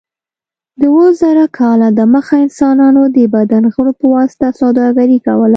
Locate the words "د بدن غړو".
3.15-3.91